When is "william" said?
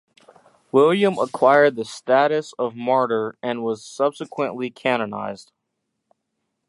0.71-1.19